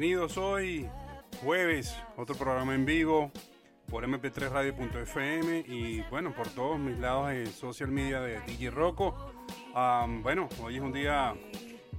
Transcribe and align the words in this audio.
Bienvenidos 0.00 0.38
hoy, 0.38 0.88
jueves, 1.44 1.94
otro 2.16 2.34
programa 2.34 2.74
en 2.74 2.86
vivo 2.86 3.30
por 3.90 4.02
mp3radio.fm 4.08 5.58
y 5.68 6.00
bueno, 6.08 6.32
por 6.34 6.48
todos 6.48 6.78
mis 6.78 6.98
lados 6.98 7.28
de 7.28 7.44
social 7.44 7.90
media 7.90 8.18
de 8.22 8.40
DJ 8.40 8.70
Rocco. 8.70 9.14
bueno, 10.22 10.48
hoy 10.62 10.76
es 10.76 10.80
un 10.80 10.94
día 10.94 11.34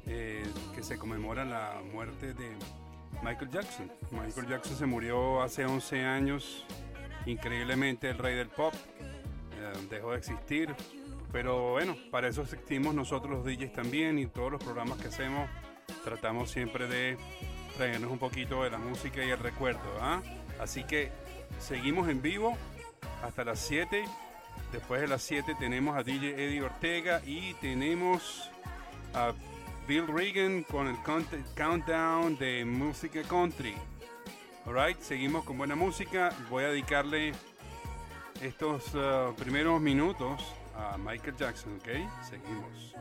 eh, 0.08 0.44
que 0.74 0.82
se 0.82 0.98
conmemora 0.98 1.46
la 1.46 1.80
muerte 1.94 2.34
de 2.34 2.50
Michael 3.22 3.52
Jackson. 3.52 3.92
Michael 4.10 4.48
Jackson 4.48 4.78
se 4.78 4.88
murió 4.88 5.44
hace 5.44 5.64
11 5.64 6.04
años, 6.04 6.66
increíblemente 7.28 8.10
el 8.10 8.18
rey 8.18 8.34
del 8.34 8.50
pop, 8.50 8.74
eh, 9.00 9.88
dejó 9.92 10.14
de 10.14 10.18
existir, 10.18 10.74
pero 11.32 11.74
bueno, 11.74 11.96
para 12.10 12.30
eso 12.30 12.42
existimos 12.42 12.96
nosotros 12.96 13.32
los 13.32 13.46
DJs 13.46 13.74
también 13.74 14.18
y 14.18 14.26
todos 14.26 14.54
los 14.54 14.64
programas 14.64 14.98
que 14.98 15.10
hacemos 15.10 15.48
tratamos 16.04 16.50
siempre 16.50 16.88
de 16.88 17.18
traernos 17.82 18.12
un 18.12 18.20
poquito 18.20 18.64
de 18.64 18.70
la 18.70 18.78
música 18.78 19.26
y 19.26 19.32
el 19.32 19.40
recuerdo. 19.40 19.82
¿ah? 20.00 20.22
Así 20.60 20.84
que 20.84 21.10
seguimos 21.60 22.10
en 22.10 22.22
vivo 22.22 22.56
hasta 23.24 23.44
las 23.44 23.58
7. 23.58 24.04
Después 24.72 25.02
de 25.02 25.08
las 25.08 25.24
7 25.24 25.56
tenemos 25.58 25.98
a 25.98 26.04
DJ 26.04 26.46
Eddie 26.46 26.62
Ortega 26.62 27.24
y 27.26 27.56
tenemos 27.56 28.52
a 29.16 29.34
Bill 29.88 30.06
Regan 30.08 30.62
con 30.62 30.90
el 30.90 30.96
countdown 31.56 32.38
de 32.38 32.66
música 32.66 33.24
country. 33.24 33.74
Alright, 34.68 35.00
seguimos 35.00 35.44
con 35.44 35.58
buena 35.58 35.76
música. 35.76 36.36
Voy 36.52 36.66
a 36.66 36.68
dedicarle 36.68 37.32
estos 38.44 38.94
uh, 38.94 39.34
primeros 39.36 39.82
minutos 39.82 40.40
a 40.76 41.00
Michael 41.00 41.36
Jackson, 41.36 41.78
¿ok? 41.78 41.88
Seguimos. 42.30 42.94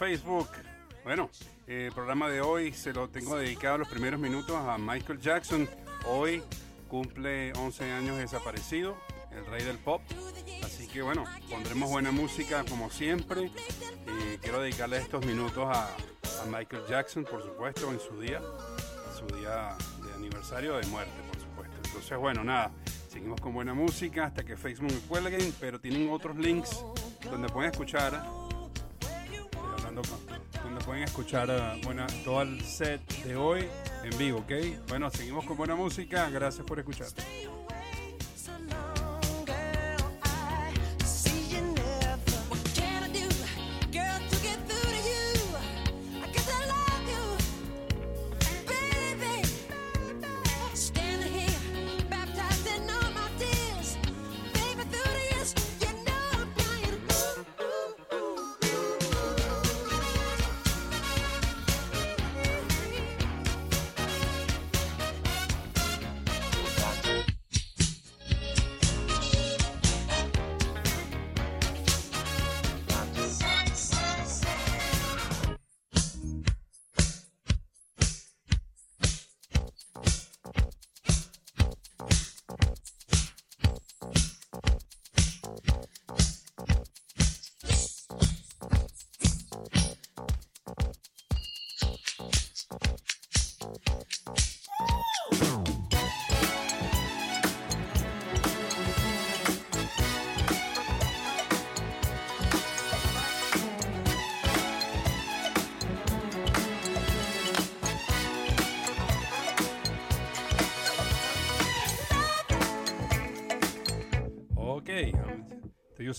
Facebook. 0.00 0.48
Bueno, 1.04 1.28
el 1.66 1.92
programa 1.92 2.30
de 2.30 2.40
hoy 2.40 2.72
se 2.72 2.90
lo 2.94 3.10
tengo 3.10 3.36
dedicado 3.36 3.76
los 3.76 3.88
primeros 3.88 4.18
minutos 4.18 4.56
a 4.56 4.78
Michael 4.78 5.20
Jackson. 5.20 5.68
Hoy 6.06 6.42
cumple 6.88 7.52
11 7.52 7.92
años 7.92 8.16
desaparecido, 8.16 8.96
el 9.30 9.44
rey 9.44 9.62
del 9.62 9.76
pop. 9.76 10.00
Así 10.64 10.88
que 10.88 11.02
bueno, 11.02 11.26
pondremos 11.50 11.90
buena 11.90 12.12
música 12.12 12.64
como 12.64 12.88
siempre. 12.88 13.50
Y 14.06 14.38
quiero 14.38 14.62
dedicarle 14.62 14.96
estos 14.96 15.26
minutos 15.26 15.68
a, 15.68 15.94
Michael 16.50 16.84
Jackson, 16.88 17.24
por 17.24 17.42
supuesto, 17.42 17.92
en 17.92 18.00
su 18.00 18.18
día, 18.18 18.40
su 19.14 19.26
día 19.36 19.76
de 20.02 20.14
aniversario 20.14 20.78
de 20.78 20.86
muerte, 20.86 21.12
por 21.30 21.38
supuesto. 21.42 21.76
Entonces, 21.84 22.16
bueno, 22.16 22.42
nada, 22.42 22.72
seguimos 23.06 23.38
con 23.38 23.52
buena 23.52 23.74
música 23.74 24.24
hasta 24.24 24.44
que 24.44 24.56
Facebook 24.56 24.90
me 24.90 25.00
cuelguen, 25.00 25.54
pero 25.60 25.78
tienen 25.78 26.08
otros 26.08 26.38
links 26.38 26.86
donde 27.30 27.50
pueden 27.50 27.70
escuchar 27.70 28.39
pueden 30.90 31.04
escuchar 31.04 31.48
uh, 31.48 31.84
bueno, 31.84 32.04
todo 32.24 32.42
el 32.42 32.60
set 32.62 33.00
de 33.24 33.36
hoy 33.36 33.64
en 34.02 34.18
vivo, 34.18 34.40
¿ok? 34.40 34.52
Bueno, 34.88 35.08
seguimos 35.10 35.44
con 35.44 35.56
buena 35.56 35.76
música. 35.76 36.28
Gracias 36.30 36.66
por 36.66 36.78
escuchar. 36.78 37.06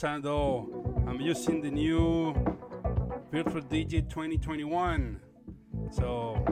Usando, 0.01 0.67
I'm 1.07 1.21
using 1.21 1.61
the 1.61 1.69
new 1.69 2.33
Virtual 3.31 3.61
Digit 3.61 4.09
2021. 4.09 5.19
So 5.91 6.43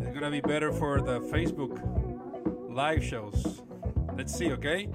it's 0.00 0.14
gonna 0.14 0.30
be 0.30 0.40
better 0.40 0.72
for 0.72 1.02
the 1.02 1.20
Facebook 1.20 1.78
live 2.70 3.04
shows. 3.04 3.62
Let's 4.16 4.34
see, 4.34 4.50
okay? 4.52 4.88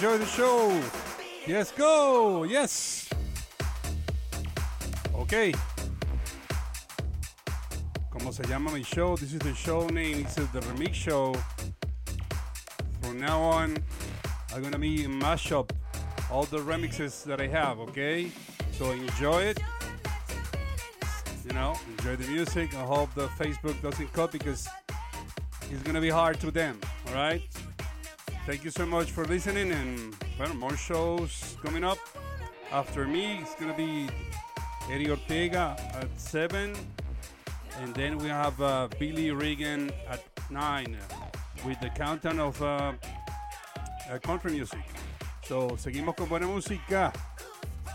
Enjoy 0.00 0.16
the 0.16 0.24
show. 0.24 0.82
Yes, 1.46 1.72
go. 1.72 2.44
Yes. 2.44 3.10
Ok. 5.14 5.52
¿Cómo 8.10 8.32
se 8.32 8.42
llama 8.44 8.72
mi 8.72 8.82
show? 8.82 9.14
This 9.18 9.34
is 9.34 9.40
the 9.40 9.52
show 9.52 9.88
name. 9.88 10.22
This 10.22 10.38
is 10.38 10.48
the 10.52 10.60
remix 10.60 10.94
show. 10.94 11.34
From 13.02 13.20
now 13.20 13.42
on, 13.42 13.76
I'm 14.54 14.62
gonna 14.62 14.78
be 14.78 15.06
mash 15.06 15.52
up 15.52 15.70
all 16.30 16.44
the 16.44 16.60
remixes 16.60 17.22
that 17.24 17.38
I 17.38 17.48
have. 17.48 17.78
Okay. 17.80 18.32
So 18.72 18.92
enjoy 18.92 19.42
it. 19.42 19.60
You 21.44 21.52
know, 21.52 21.74
enjoy 21.98 22.16
the 22.16 22.26
music. 22.26 22.74
I 22.74 22.84
hope 22.86 23.12
the 23.14 23.28
Facebook 23.38 23.78
doesn't 23.82 24.10
cut 24.14 24.32
because 24.32 24.66
it's 25.70 25.82
gonna 25.82 26.00
be 26.00 26.08
hard 26.08 26.40
to 26.40 26.50
them. 26.50 26.80
All 27.08 27.14
right. 27.16 27.42
Thank 28.50 28.64
you 28.64 28.72
so 28.72 28.84
much 28.84 29.12
for 29.12 29.24
listening, 29.26 29.70
and 29.70 30.16
well, 30.36 30.52
more 30.54 30.76
shows 30.76 31.56
coming 31.62 31.84
up. 31.84 31.98
After 32.72 33.06
me, 33.06 33.38
it's 33.38 33.54
gonna 33.54 33.76
be 33.76 34.08
Eddie 34.90 35.08
Ortega 35.08 35.76
at 35.94 36.08
seven, 36.16 36.74
and 37.78 37.94
then 37.94 38.18
we 38.18 38.26
have 38.26 38.60
uh, 38.60 38.88
Billy 38.98 39.30
Regan 39.30 39.92
at 40.08 40.24
nine 40.50 40.96
with 41.64 41.78
the 41.78 41.90
countdown 41.90 42.40
of 42.40 42.60
uh, 42.60 42.92
uh, 44.10 44.18
country 44.18 44.50
music. 44.50 44.82
So 45.44 45.76
seguimos 45.76 46.16
con 46.16 46.28
buena 46.28 46.48
música. 46.48 47.12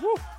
Woo! 0.01 0.34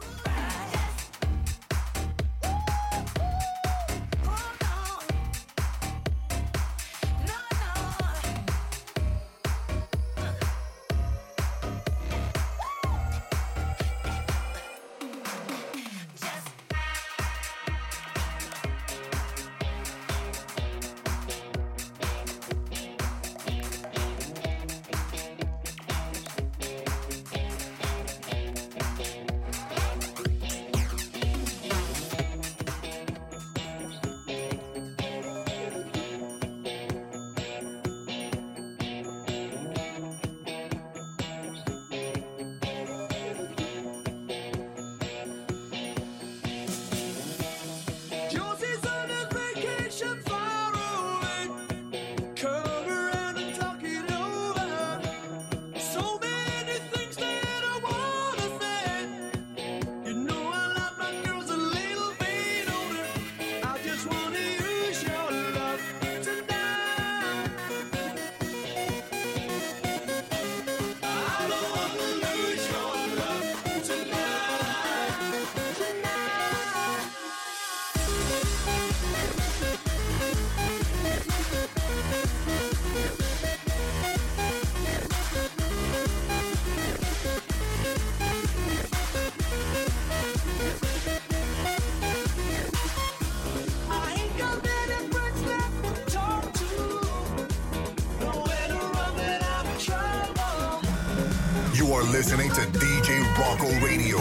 Listening 102.02 102.50
to 102.50 102.62
DJ 102.62 103.22
Rocco 103.38 103.68
Radio 103.84 104.18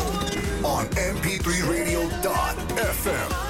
on 0.63 0.85
MP3Radio.fm. 0.85 3.44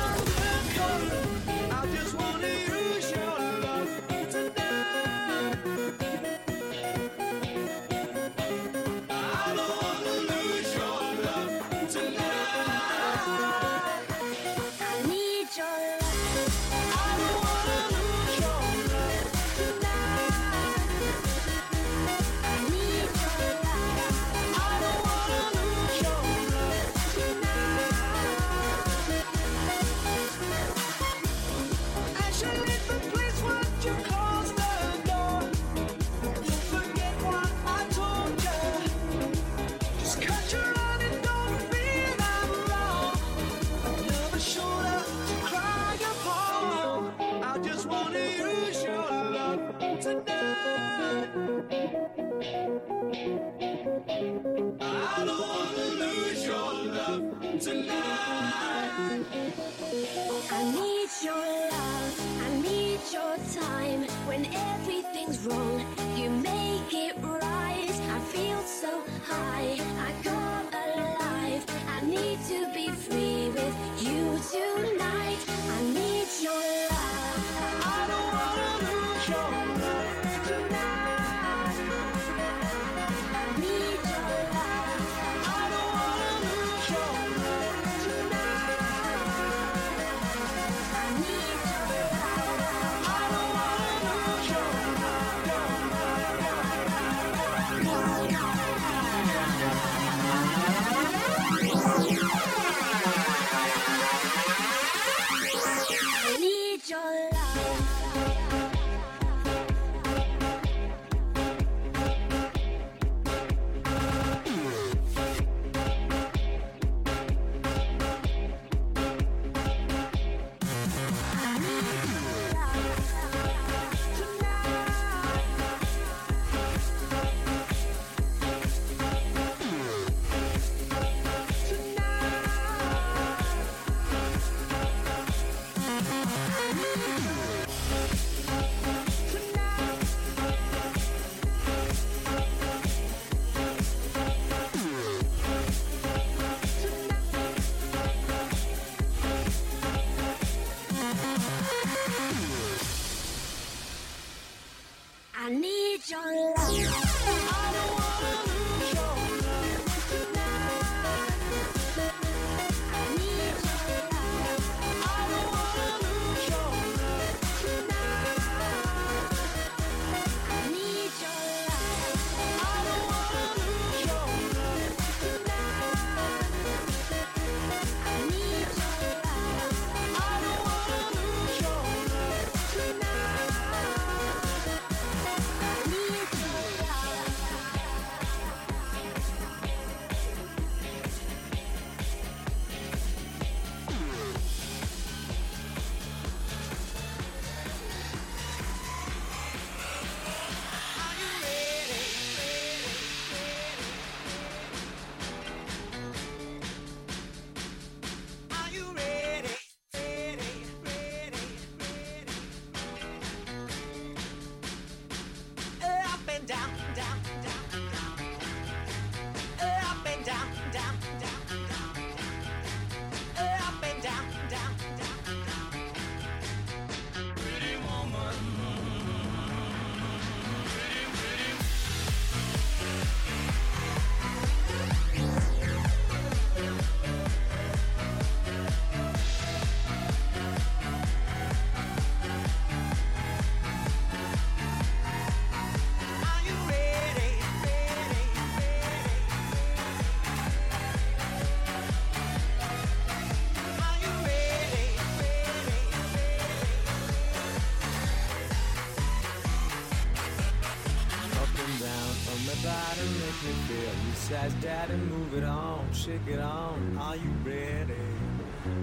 size, 264.49 264.63
daddy, 264.63 264.93
move 264.93 265.33
it 265.33 265.43
on, 265.43 265.87
shake 265.91 266.27
it 266.27 266.39
on. 266.39 266.97
Are 266.99 267.15
you 267.15 267.31
ready? 267.43 267.93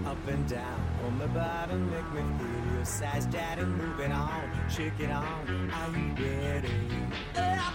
Up 0.05 0.17
and 0.27 0.47
down 0.47 0.81
on 1.05 1.17
my 1.17 1.27
body, 1.27 1.75
make 1.75 2.13
me 2.13 2.21
feel 2.37 2.75
your 2.75 2.85
size, 2.85 3.25
daddy, 3.27 3.63
move 3.63 3.99
it 3.99 4.11
on, 4.11 4.49
shake 4.69 4.99
it 4.99 5.09
on. 5.09 5.71
Are 5.71 5.97
you 5.97 6.13
ready? 6.25 7.72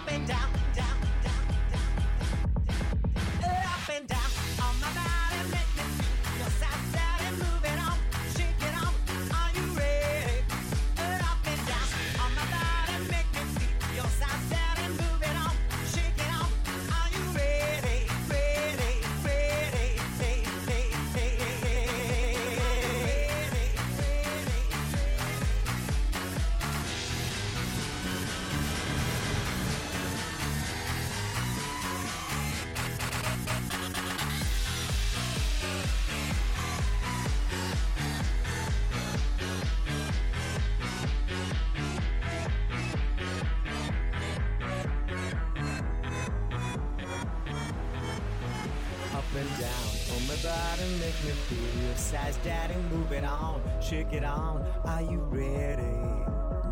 Daddy, 52.36 52.74
move 52.90 53.12
it 53.12 53.24
on, 53.24 53.60
shake 53.80 54.12
it 54.12 54.24
on. 54.24 54.64
Are 54.84 55.02
you 55.02 55.18
ready? 55.30 55.98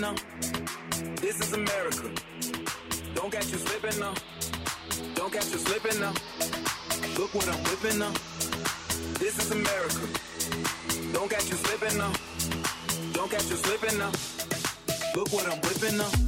now. 0.00 0.14
This 1.16 1.40
is 1.40 1.52
America. 1.52 2.10
Don't 3.14 3.30
catch 3.30 3.50
you 3.50 3.58
slipping 3.58 3.98
now. 4.00 4.14
Don't 5.14 5.32
catch 5.32 5.50
you 5.52 5.58
slipping 5.58 6.00
now. 6.00 6.12
Look 7.18 7.34
what 7.34 7.48
I'm 7.48 7.62
whipping 7.64 7.98
now. 7.98 8.12
This 9.18 9.38
is 9.38 9.50
America. 9.50 10.06
Don't 11.12 11.30
catch 11.30 11.50
you 11.50 11.56
slipping 11.56 11.98
now. 11.98 12.12
Don't 13.12 13.30
catch 13.30 13.50
you 13.50 13.56
slipping 13.56 13.98
now. 13.98 14.12
Look 15.14 15.32
what 15.32 15.46
I'm 15.46 15.60
whipping 15.60 15.96
now. 15.98 16.23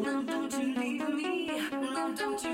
No, 0.00 0.22
don't 0.22 0.52
you 0.52 0.74
leave 0.76 1.08
me. 1.08 1.50
No, 1.72 2.14
don't 2.16 2.44
you 2.44 2.47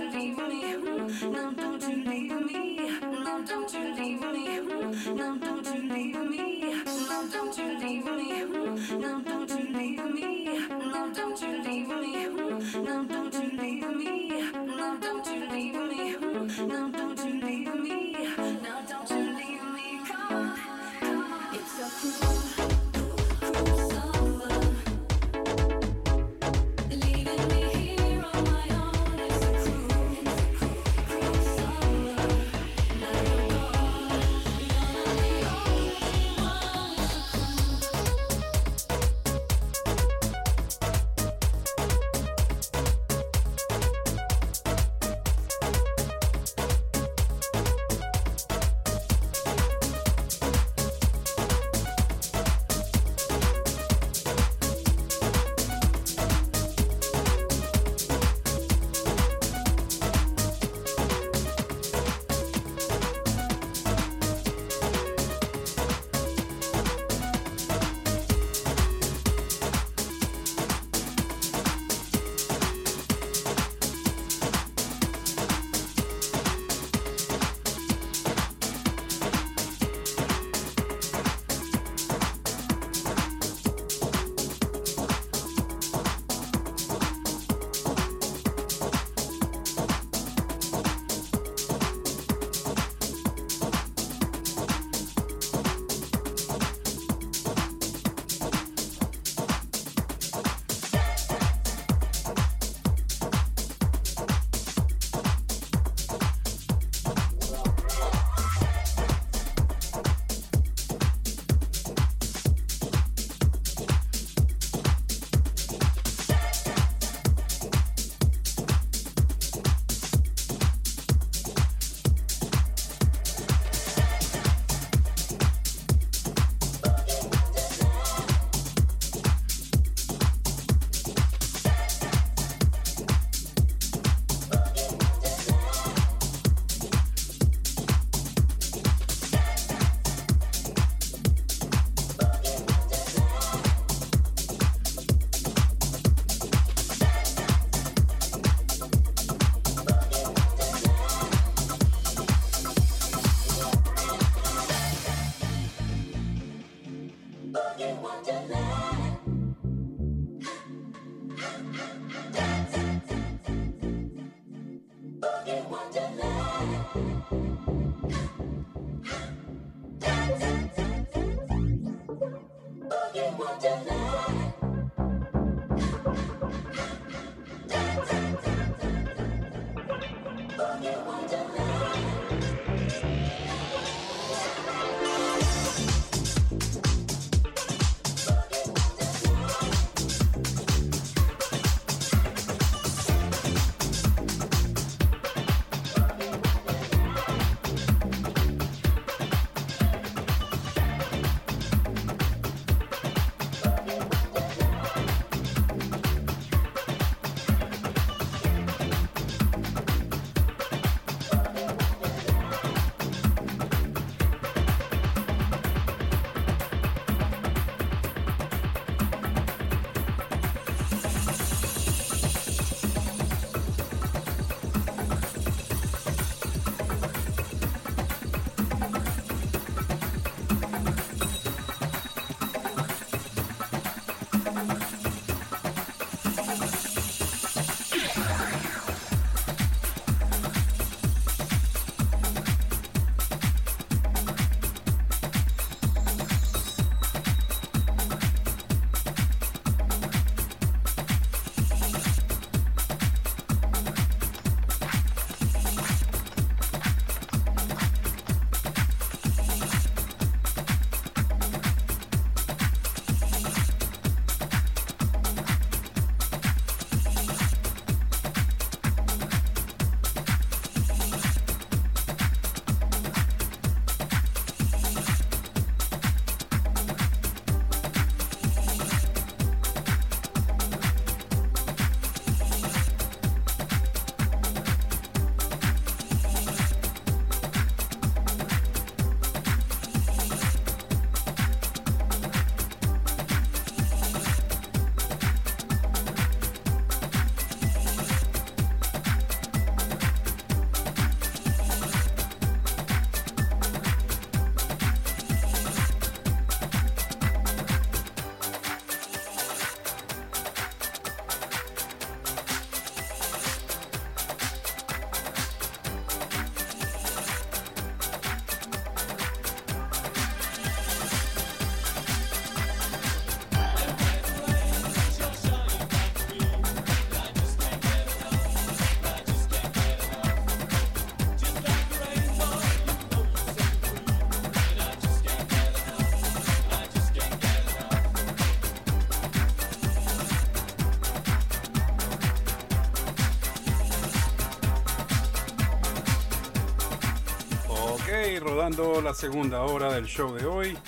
rodando 348.44 349.00
la 349.00 349.14
segunda 349.14 349.62
hora 349.62 349.92
del 349.92 350.04
show 350.04 350.34
de 350.34 350.44
hoy. 350.44 350.78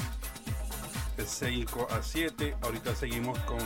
De 1.16 1.24
5 1.24 1.88
a 1.90 2.02
7. 2.02 2.54
Ahorita 2.60 2.94
seguimos 2.94 3.38
con 3.40 3.58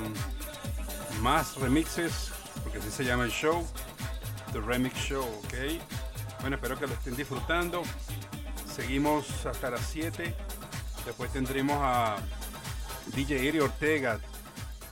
más 1.20 1.56
remixes, 1.56 2.30
porque 2.62 2.78
así 2.78 2.90
se 2.90 3.04
llama 3.04 3.24
el 3.24 3.30
show. 3.30 3.66
The 4.52 4.60
Remix 4.60 4.94
Show, 4.94 5.24
ok. 5.24 5.80
Bueno, 6.40 6.56
espero 6.56 6.78
que 6.78 6.86
lo 6.86 6.94
estén 6.94 7.16
disfrutando. 7.16 7.82
Seguimos 8.72 9.44
hasta 9.44 9.70
las 9.70 9.80
7. 9.82 10.34
Después 11.04 11.32
tendremos 11.32 11.76
a 11.80 12.16
DJ 13.14 13.48
Eri 13.48 13.60
Ortega. 13.60 14.20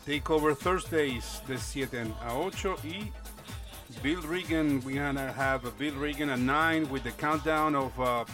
Takeover 0.05 0.57
Thursdays 0.57 1.43
de 1.47 1.59
7 1.59 2.15
a 2.23 2.35
8 2.35 2.77
y 2.83 3.13
Bill 4.03 4.23
Regan. 4.23 4.83
We're 4.85 5.01
gonna 5.01 5.33
have 5.33 5.63
Bill 5.79 5.95
Regan 5.95 6.31
at 6.31 6.39
9 6.39 6.91
with 6.91 7.05
the 7.05 7.13
countdown 7.13 7.77
of 7.77 7.99
uh, 8.01 8.25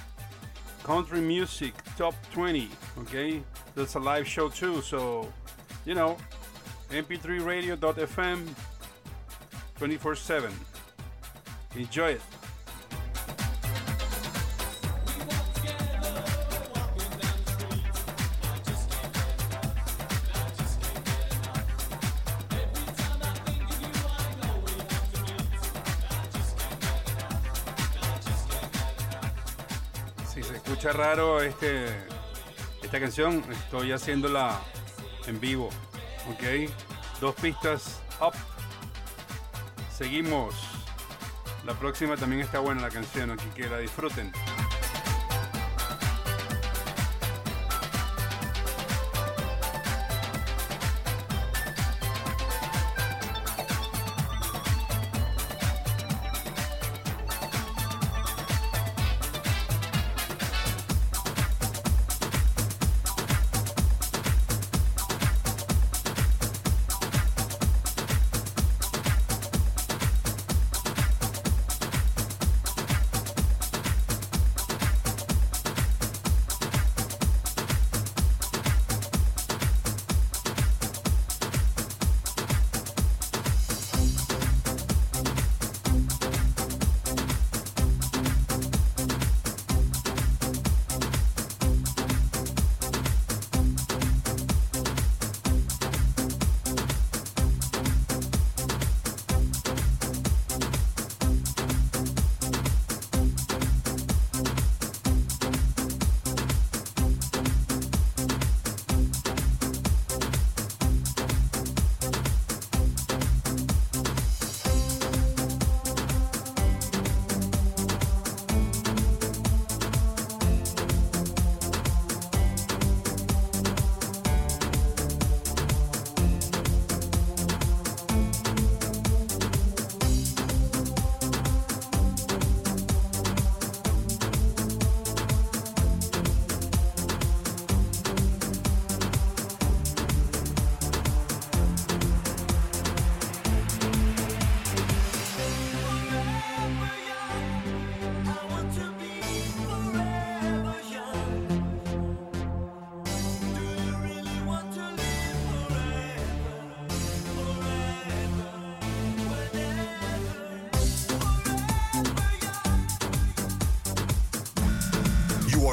country 0.85 1.21
music 1.21 1.75
top 1.97 2.15
20. 2.33 2.69
Okay, 3.01 3.43
that's 3.75 3.97
a 3.97 3.99
live 3.99 4.29
show 4.29 4.49
too. 4.49 4.81
So, 4.83 5.33
you 5.85 5.95
know, 5.95 6.17
mp3radio.fm 6.91 8.47
24 9.77 10.15
7. 10.15 10.53
Enjoy 11.77 12.11
it. 12.11 12.21
Escucha 30.85 31.03
raro 31.03 31.41
este, 31.41 31.87
esta 32.83 33.01
canción, 33.01 33.43
estoy 33.51 33.93
haciéndola 33.93 34.61
en 35.27 35.41
vivo. 35.41 35.71
Ok, 36.31 36.71
dos 37.23 37.35
pistas 37.37 38.03
up. 38.21 38.35
Seguimos. 39.91 40.55
La 41.65 41.73
próxima 41.73 42.19
también 42.19 42.43
está 42.43 42.59
buena 42.59 42.83
la 42.83 42.91
canción, 42.91 43.31
aquí 43.31 43.47
que 43.55 43.67
la 43.67 43.79
disfruten. 43.79 44.31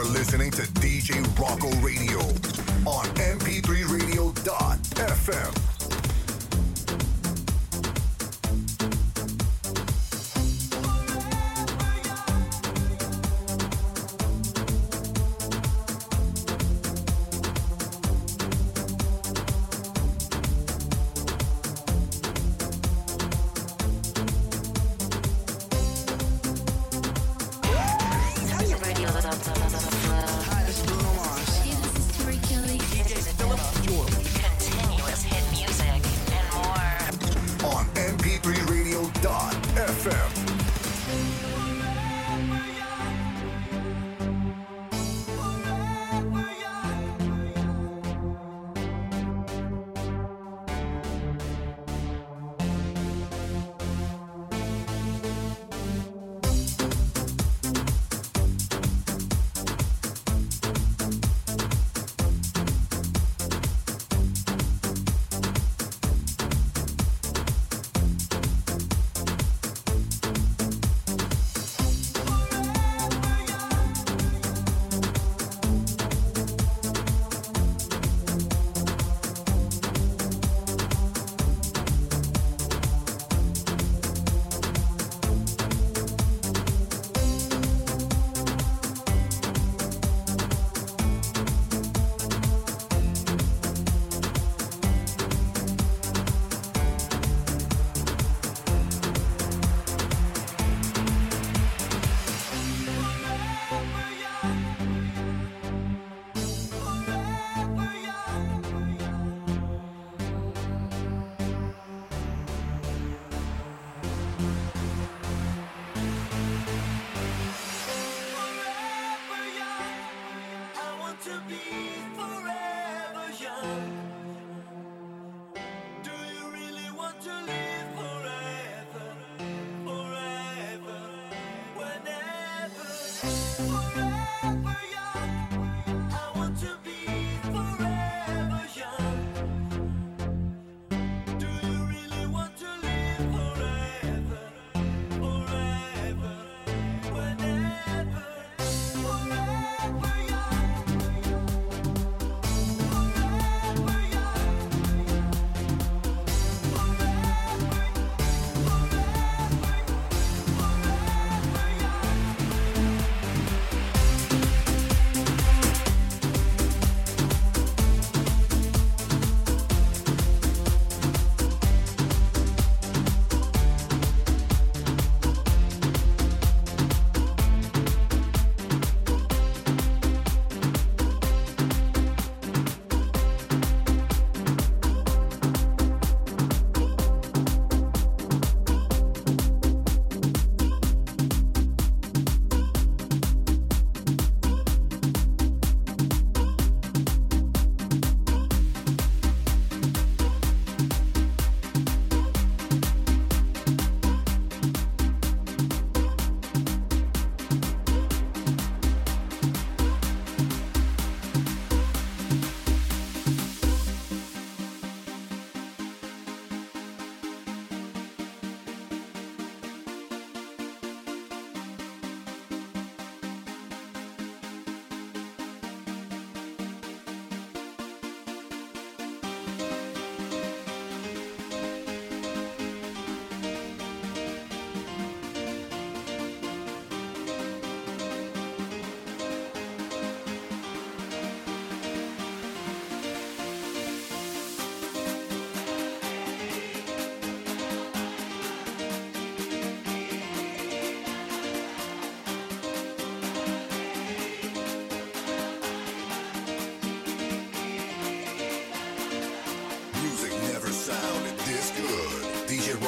You 0.01 0.07
are 0.07 0.13
listening 0.13 0.49
to 0.51 0.61
DJ 0.63 1.21
Rocco 1.37 1.69
Radio 1.85 2.19
on 2.87 3.05
mp3radio.fm. 3.37 5.70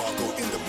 struggle 0.04 0.32
in 0.36 0.50
the 0.52 0.63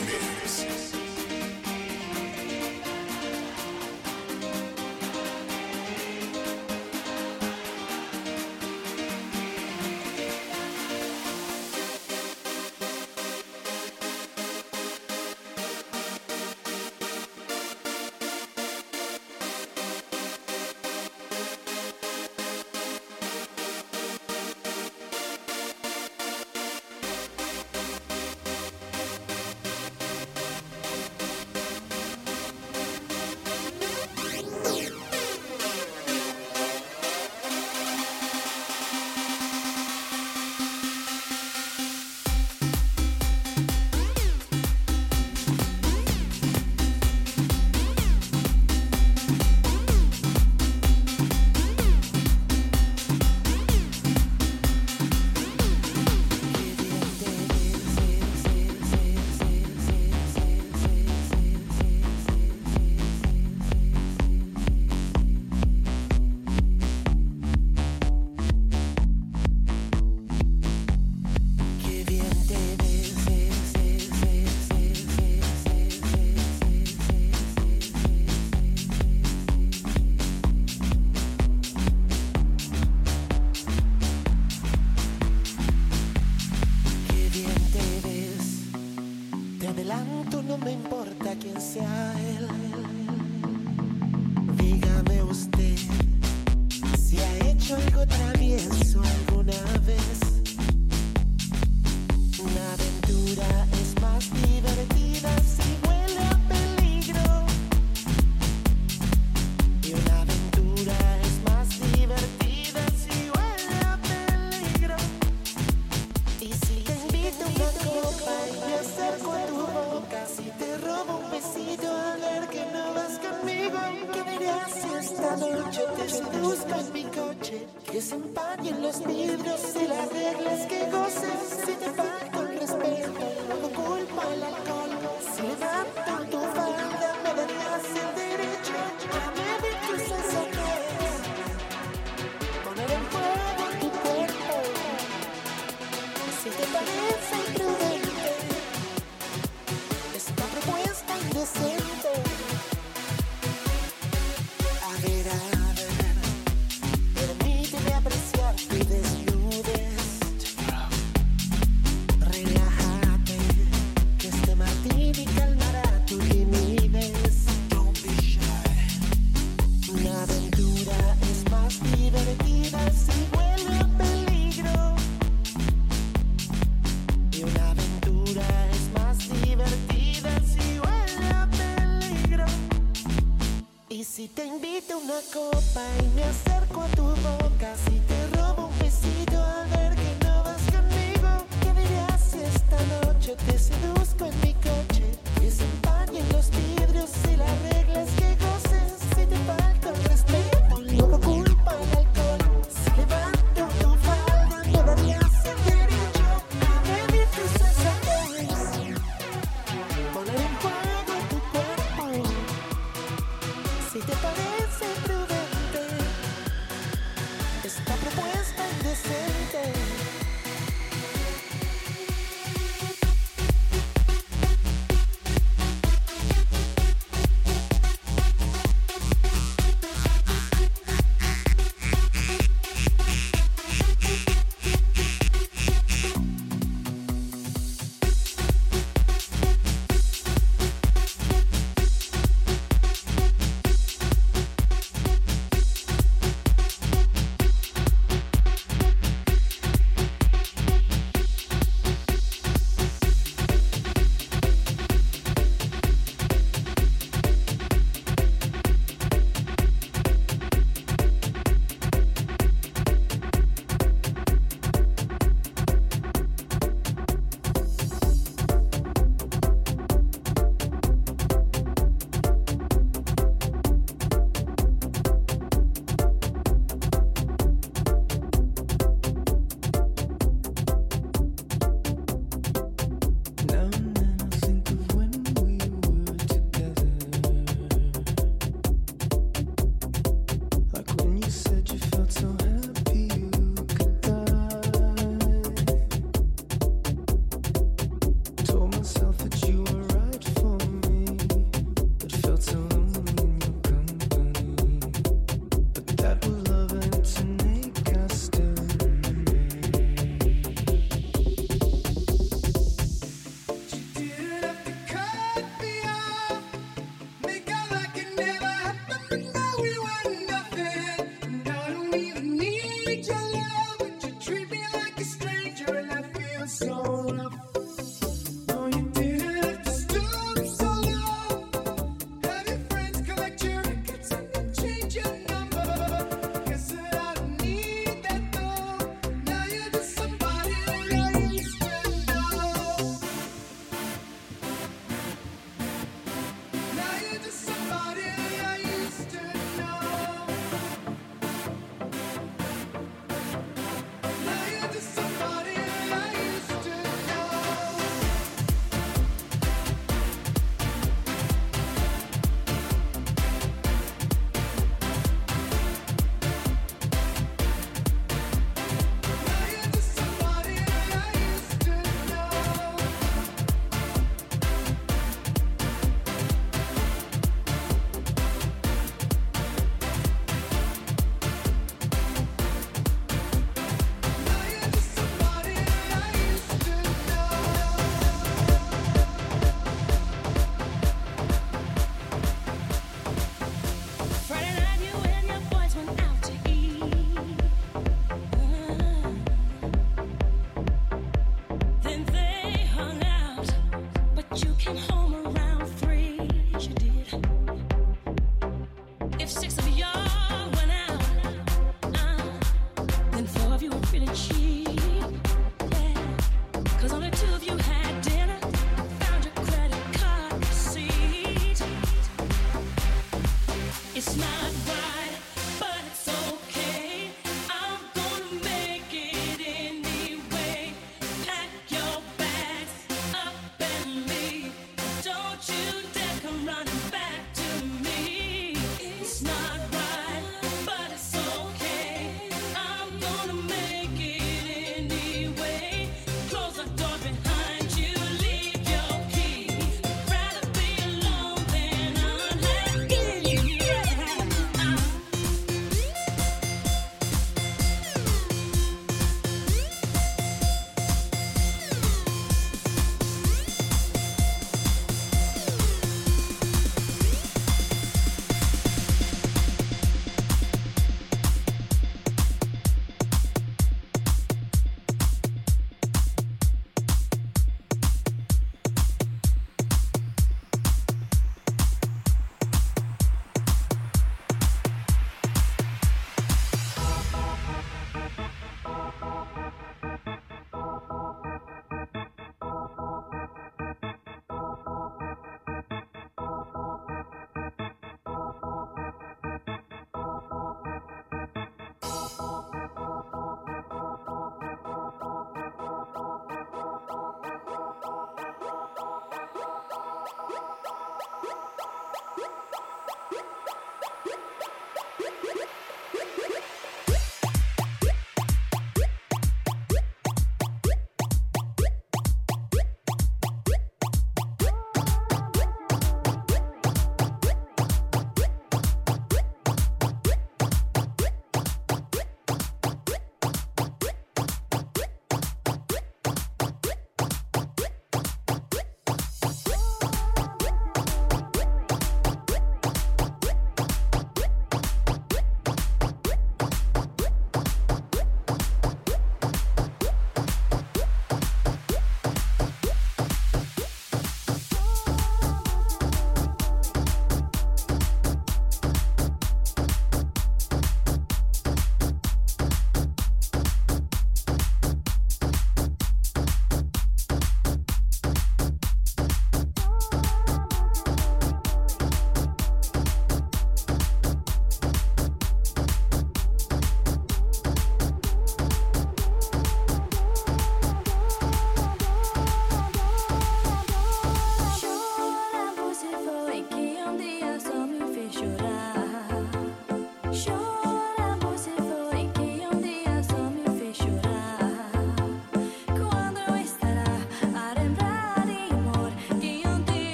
una 185.14 185.22
copa 185.32 185.80
y 186.02 186.08
me 186.16 186.24
acerco 186.24 186.82
a 186.82 186.88
tu 186.88 187.02
boca 187.04 187.74
si 187.84 188.00
te 188.00 188.36
robo 188.36 188.66
un 188.66 188.78
besito 188.78 189.40
al 189.40 189.68
ver 189.70 189.94
que 189.94 190.24
no 190.24 190.42
vas 190.42 190.62
conmigo. 190.72 191.46
¿Qué 191.62 191.80
dirías 191.80 192.20
si 192.20 192.40
esta 192.40 192.78
noche 192.86 193.36
te 193.46 193.58
seduzco 193.58 194.26
en 194.26 194.40
mi 194.40 194.53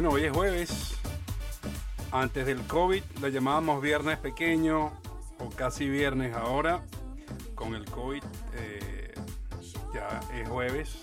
bueno, 0.00 0.14
hoy 0.14 0.24
es 0.24 0.32
jueves. 0.32 0.96
Antes 2.10 2.46
del 2.46 2.62
COVID 2.62 3.02
la 3.20 3.28
llamábamos 3.28 3.82
viernes 3.82 4.16
pequeño 4.16 4.92
o 5.38 5.50
casi 5.54 5.90
viernes 5.90 6.34
ahora. 6.34 6.80
Con 7.54 7.74
el 7.74 7.84
COVID 7.84 8.22
eh, 8.54 9.12
ya 9.92 10.20
es 10.34 10.48
jueves 10.48 11.02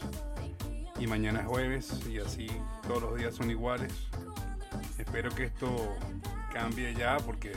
y 0.99 1.05
mañana 1.05 1.41
es 1.41 1.45
jueves 1.45 1.99
y 2.09 2.17
así 2.17 2.47
todos 2.87 3.03
los 3.03 3.15
días 3.19 3.35
son 3.35 3.51
iguales. 3.51 3.93
Espero 4.97 5.29
que 5.29 5.43
esto 5.43 5.95
cambie 6.51 6.95
ya 6.95 7.17
porque 7.17 7.51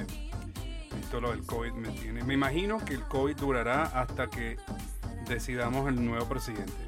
esto 1.01 1.23
lo 1.23 1.31
del 1.31 1.47
COVID 1.47 1.73
me 1.73 1.89
tiene. 1.89 2.23
Me 2.23 2.35
imagino 2.35 2.85
que 2.85 2.93
el 2.93 3.05
COVID 3.05 3.37
durará 3.37 3.85
hasta 3.85 4.27
que 4.27 4.59
decidamos 5.27 5.89
el 5.89 6.05
nuevo 6.05 6.27
presidente. 6.29 6.87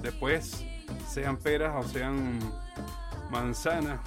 Después, 0.00 0.64
sean 1.06 1.36
peras 1.36 1.74
o 1.76 1.86
sean 1.86 2.40
manzanas, 3.34 4.00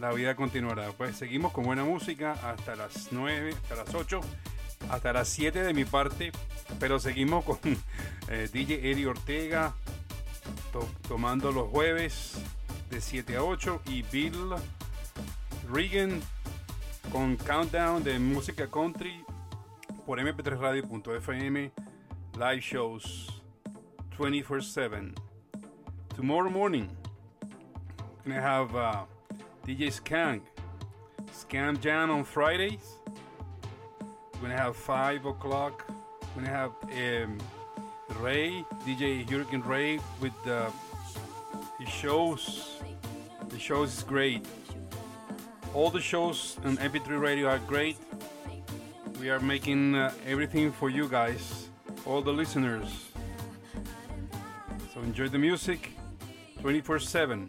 la 0.00 0.10
vida 0.12 0.34
continuará. 0.34 0.90
Pues 0.92 1.16
seguimos 1.16 1.52
con 1.52 1.64
buena 1.64 1.84
música 1.84 2.32
hasta 2.32 2.74
las 2.76 3.08
9, 3.12 3.54
hasta 3.62 3.74
las 3.76 3.94
8, 3.94 4.20
hasta 4.88 5.12
las 5.12 5.28
7 5.28 5.62
de 5.62 5.74
mi 5.74 5.84
parte. 5.84 6.32
Pero 6.78 6.98
seguimos 6.98 7.44
con 7.44 7.58
eh, 8.28 8.48
DJ 8.50 8.90
Eddie 8.90 9.06
Ortega 9.06 9.74
to- 10.72 10.88
tomando 11.06 11.52
los 11.52 11.68
jueves 11.68 12.38
de 12.88 13.00
7 13.02 13.36
a 13.36 13.42
8 13.44 13.82
y 13.86 14.02
Bill 14.02 14.54
Regan 15.70 16.20
con 17.12 17.36
Countdown 17.36 18.02
de 18.02 18.18
música 18.18 18.66
country 18.68 19.24
por 20.06 20.18
mp3radio.fm 20.18 21.70
live 22.38 22.60
shows 22.60 23.42
24/7 24.18 25.12
tomorrow 26.16 26.50
morning 26.50 26.88
we're 28.24 28.32
gonna 28.32 28.42
have 28.42 28.76
uh, 28.76 29.04
DJ 29.66 29.88
Skank 29.88 30.42
Scam 31.32 31.80
Jam 31.80 32.10
on 32.10 32.24
Fridays 32.24 32.96
we're 34.34 34.48
gonna 34.48 34.56
have 34.56 34.76
5 34.76 35.26
o'clock 35.26 35.84
we're 36.34 36.42
gonna 36.42 36.54
have 36.54 36.72
um, 36.82 37.38
Ray 38.20 38.64
DJ 38.86 39.28
Hurricane 39.28 39.62
Ray 39.62 40.00
with 40.20 40.34
uh, 40.46 40.70
shows 41.86 42.80
the 43.48 43.58
shows 43.58 43.98
is 43.98 44.02
great 44.02 44.46
all 45.72 45.88
the 45.88 46.00
shows 46.00 46.56
on 46.64 46.76
MP3 46.78 47.20
Radio 47.20 47.48
are 47.48 47.60
great. 47.60 47.96
We 49.20 49.30
are 49.30 49.38
making 49.38 49.94
uh, 49.94 50.12
everything 50.26 50.72
for 50.72 50.90
you 50.90 51.08
guys, 51.08 51.68
all 52.04 52.22
the 52.22 52.32
listeners. 52.32 53.10
So 54.92 55.00
enjoy 55.00 55.28
the 55.28 55.38
music 55.38 55.92
24 56.60 56.98
7. 56.98 57.48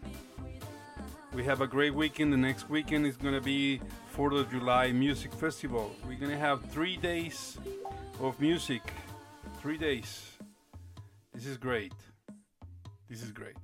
We 1.34 1.44
have 1.44 1.62
a 1.62 1.66
great 1.66 1.94
weekend. 1.94 2.30
The 2.30 2.36
next 2.36 2.68
weekend 2.68 3.06
is 3.06 3.16
going 3.16 3.32
to 3.32 3.40
be 3.40 3.80
4th 4.14 4.38
of 4.38 4.50
July 4.50 4.92
Music 4.92 5.32
Festival. 5.32 5.90
We're 6.06 6.18
going 6.18 6.30
to 6.30 6.36
have 6.36 6.62
three 6.70 6.98
days 6.98 7.56
of 8.20 8.38
music. 8.38 8.82
Three 9.62 9.78
days. 9.78 10.26
This 11.32 11.46
is 11.46 11.56
great. 11.56 11.94
This 13.08 13.22
is 13.22 13.32
great. 13.32 13.56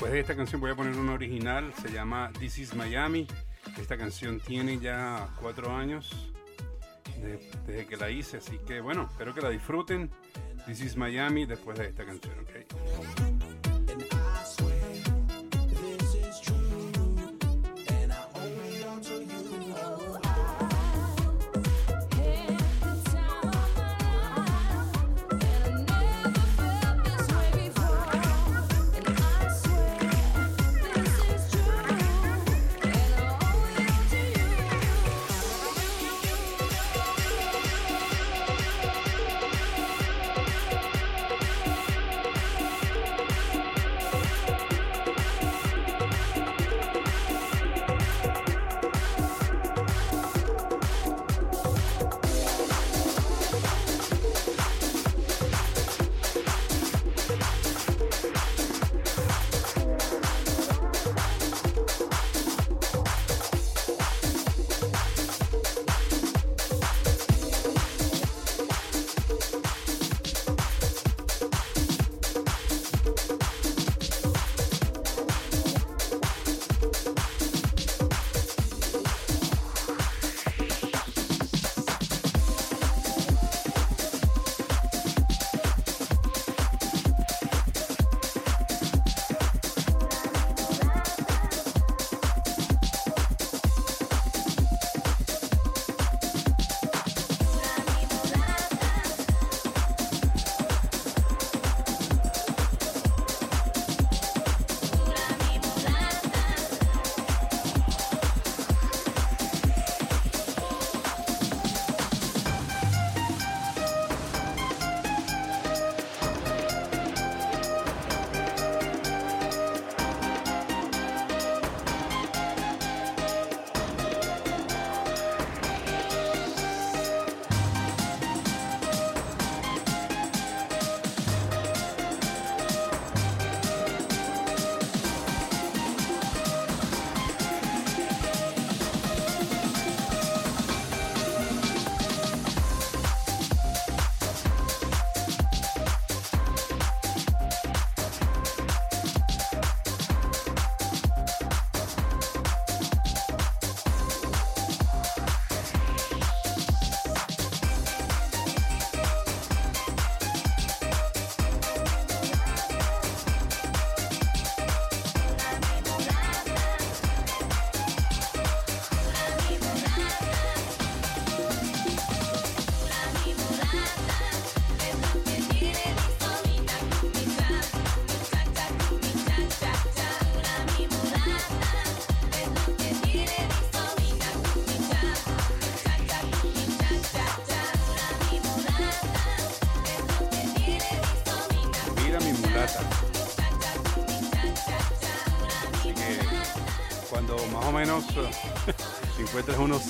Después 0.00 0.12
de 0.14 0.20
esta 0.20 0.34
canción 0.34 0.62
voy 0.62 0.70
a 0.70 0.74
poner 0.74 0.96
una 0.96 1.12
original, 1.12 1.74
se 1.74 1.92
llama 1.92 2.30
This 2.38 2.56
is 2.58 2.74
Miami. 2.74 3.26
Esta 3.78 3.98
canción 3.98 4.40
tiene 4.40 4.78
ya 4.78 5.28
cuatro 5.38 5.76
años 5.76 6.32
de- 7.20 7.38
desde 7.66 7.86
que 7.86 7.98
la 7.98 8.08
hice, 8.08 8.38
así 8.38 8.58
que 8.66 8.80
bueno, 8.80 9.06
espero 9.10 9.34
que 9.34 9.42
la 9.42 9.50
disfruten. 9.50 10.10
This 10.64 10.80
is 10.80 10.96
Miami 10.96 11.44
después 11.44 11.78
de 11.78 11.88
esta 11.88 12.06
canción, 12.06 12.32
ok. 12.40 12.79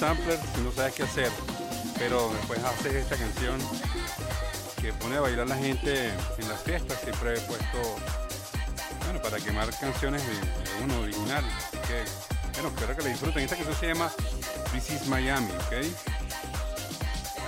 Y 0.01 0.61
no 0.63 0.73
sabes 0.73 0.95
qué 0.95 1.03
hacer, 1.03 1.31
pero 1.99 2.33
después 2.33 2.59
haces 2.65 2.95
esta 2.95 3.17
canción 3.17 3.61
que 4.81 4.95
pone 4.95 5.17
a 5.19 5.21
bailar 5.21 5.47
la 5.47 5.57
gente 5.57 6.09
en 6.39 6.49
las 6.49 6.63
fiestas, 6.63 6.99
siempre 7.01 7.35
he 7.35 7.41
puesto, 7.41 7.97
bueno, 9.05 9.21
para 9.21 9.37
quemar 9.37 9.69
canciones 9.79 10.23
de, 10.27 10.85
uno 10.85 11.01
original. 11.01 11.45
Así 11.45 11.77
que, 11.87 12.03
bueno, 12.55 12.69
espero 12.69 12.97
que 12.97 13.03
la 13.03 13.09
disfruten. 13.11 13.43
Esta 13.43 13.57
canción 13.57 13.77
se 13.77 13.89
llama 13.89 14.11
This 14.73 14.91
is 14.91 15.07
Miami, 15.07 15.51
¿ok? 15.51 15.73
Ahí 15.73 15.95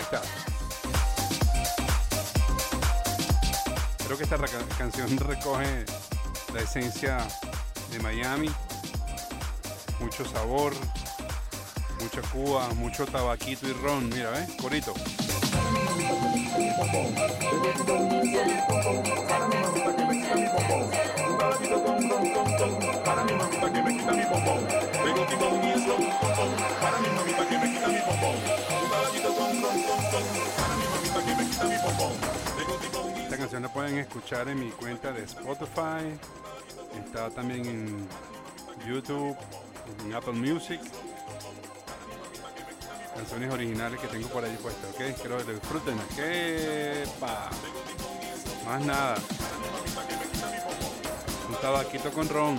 está. 0.02 0.20
Creo 4.04 4.18
que 4.18 4.24
esta 4.24 4.36
canción 4.76 5.16
recoge 5.16 5.86
la 6.52 6.60
esencia 6.60 7.26
de 7.90 7.98
Miami. 8.00 8.50
Mucho 10.00 10.26
sabor, 10.26 10.74
mucha 12.02 12.20
Cuba, 12.22 12.68
mucho 12.74 13.06
tabaquito 13.06 13.68
y 13.68 13.72
ron. 13.72 14.08
Mira, 14.08 14.30
¿ves? 14.30 14.50
Corito. 14.60 14.92
Esta 33.22 33.38
canción 33.38 33.62
la 33.62 33.72
pueden 33.72 33.98
escuchar 33.98 34.48
en 34.48 34.58
mi 34.58 34.70
cuenta 34.70 35.12
de 35.12 35.24
Spotify. 35.24 36.18
Está 37.04 37.30
también 37.30 37.64
en 37.66 38.08
YouTube, 38.88 39.36
en 40.04 40.14
Apple 40.14 40.32
Music. 40.32 40.80
Canciones 43.14 43.52
originales 43.52 44.00
que 44.00 44.08
tengo 44.08 44.28
por 44.28 44.44
ahí 44.44 44.56
puestas, 44.60 44.90
¿ok? 44.94 45.00
Espero 45.00 45.36
que 45.44 45.52
disfruten. 45.52 46.00
¡Epa! 46.18 47.50
Más 48.64 48.84
nada. 48.84 49.16
Un 51.48 51.60
tabaquito 51.60 52.10
con 52.10 52.28
ron. 52.28 52.58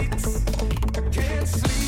I 0.00 0.06
can't 1.12 1.46
sleep. 1.46 1.79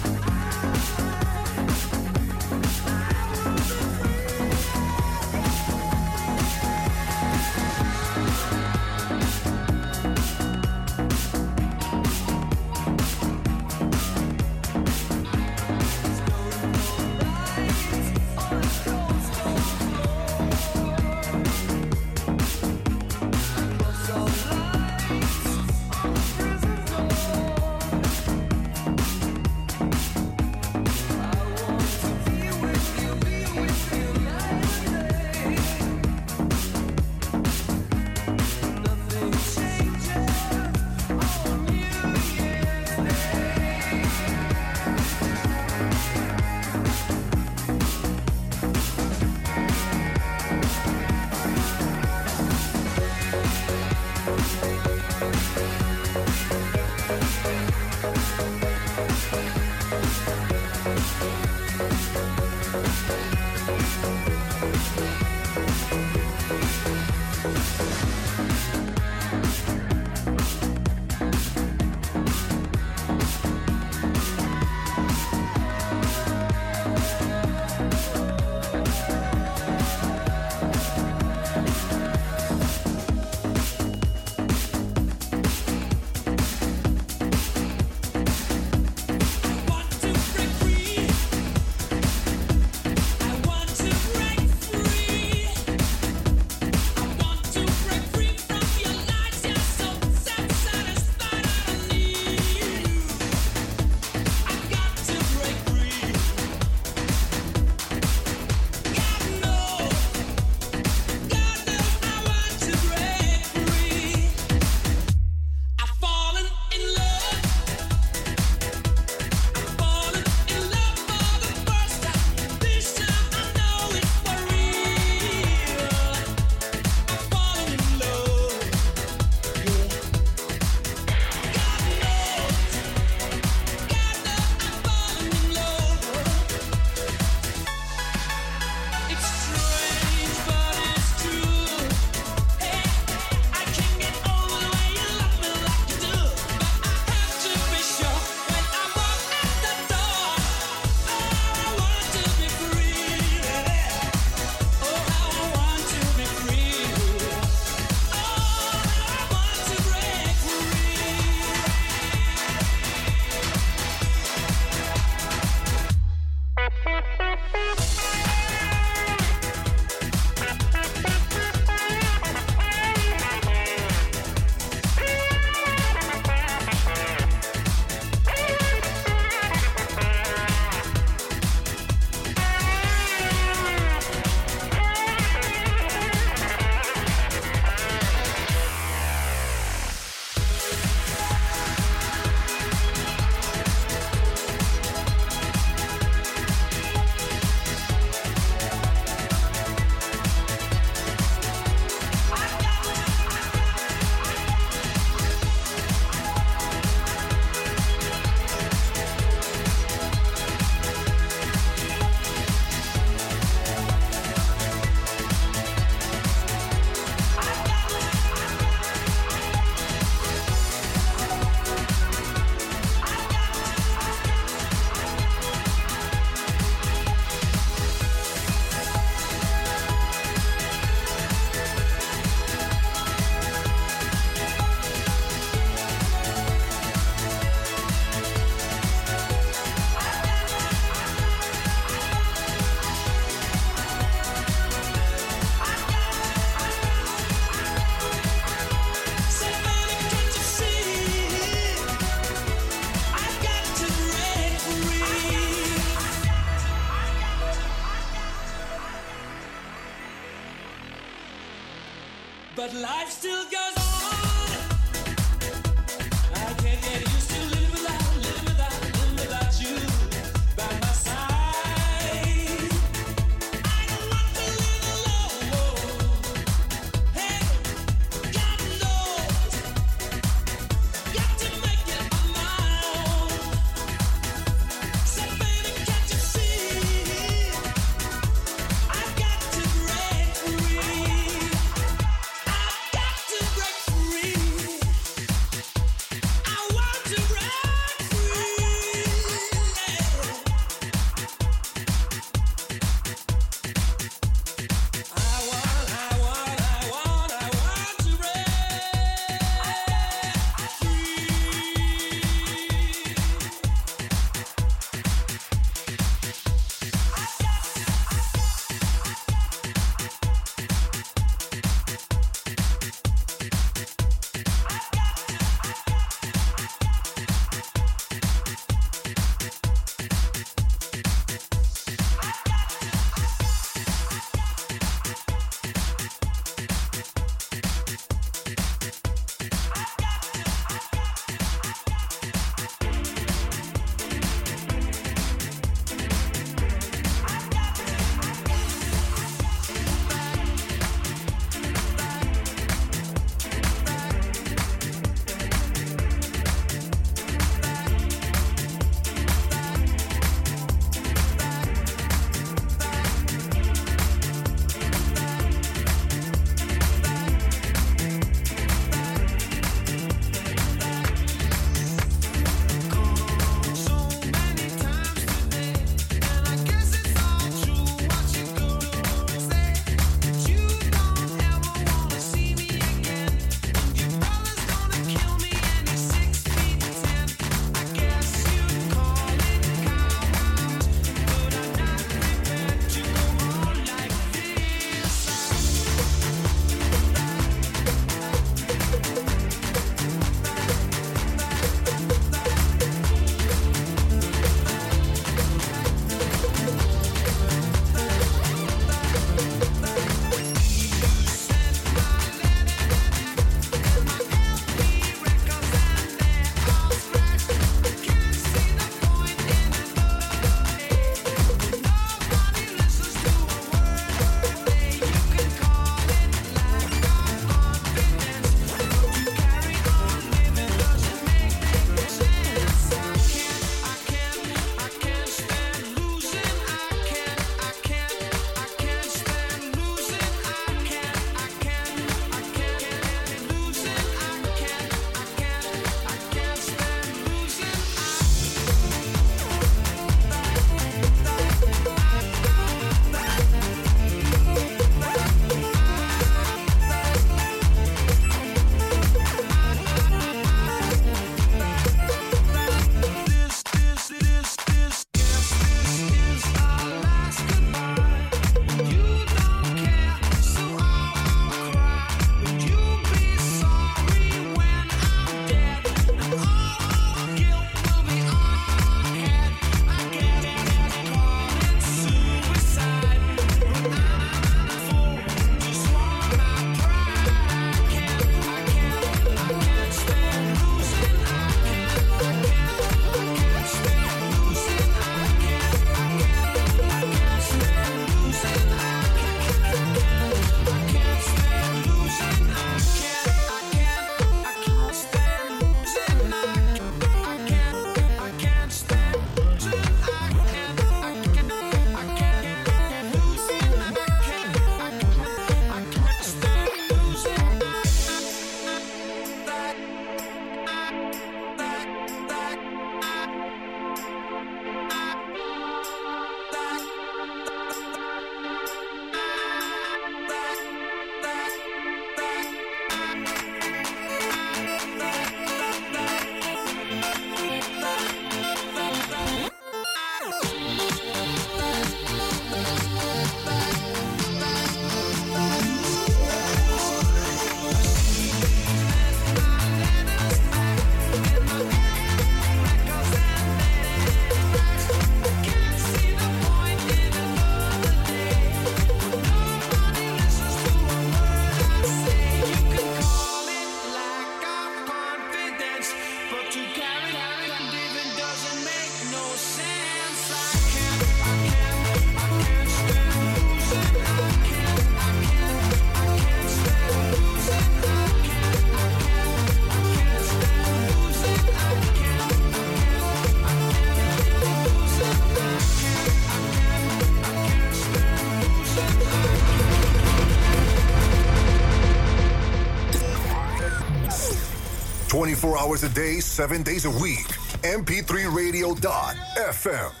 24 595.41 595.59
hours 595.59 595.83
a 595.83 595.89
day, 595.89 596.19
7 596.19 596.61
days 596.61 596.85
a 596.85 596.91
week. 597.01 597.25
MP3Radio.fm. 597.63 600.00